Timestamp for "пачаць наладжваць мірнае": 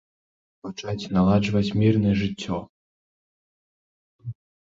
0.63-2.15